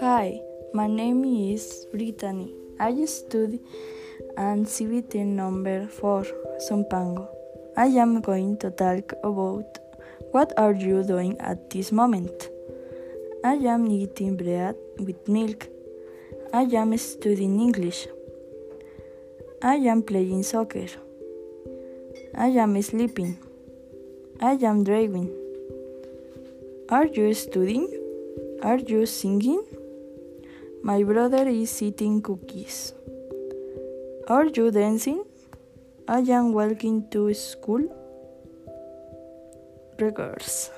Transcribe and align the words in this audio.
Hi, 0.00 0.42
my 0.74 0.86
name 0.86 1.24
is 1.24 1.86
Brittany. 1.90 2.52
I 2.78 3.02
study 3.06 3.58
and 4.36 4.66
CBT 4.66 5.24
number 5.24 5.86
4, 5.86 6.26
Zumpango. 6.68 7.26
I 7.74 7.86
am 7.86 8.20
going 8.20 8.58
to 8.58 8.70
talk 8.70 9.14
about 9.24 9.78
what 10.32 10.52
are 10.58 10.74
you 10.74 11.02
doing 11.04 11.40
at 11.40 11.70
this 11.70 11.90
moment. 11.90 12.50
I 13.42 13.54
am 13.54 13.86
eating 13.86 14.36
bread 14.36 14.76
with 14.98 15.26
milk. 15.26 15.68
I 16.52 16.64
am 16.64 16.94
studying 16.98 17.58
English. 17.58 18.08
I 19.62 19.76
am 19.76 20.02
playing 20.02 20.42
soccer. 20.42 20.88
I 22.34 22.48
am 22.48 22.82
sleeping. 22.82 23.49
I 24.42 24.52
am 24.68 24.84
driving. 24.84 25.28
Are 26.88 27.04
you 27.04 27.34
studying? 27.34 27.88
Are 28.62 28.78
you 28.78 29.04
singing? 29.04 29.62
My 30.82 31.02
brother 31.02 31.46
is 31.46 31.82
eating 31.82 32.22
cookies. 32.22 32.94
Are 34.28 34.46
you 34.46 34.70
dancing? 34.70 35.24
I 36.08 36.20
am 36.20 36.54
walking 36.54 37.10
to 37.10 37.34
school. 37.34 37.84
Regards. 39.98 40.70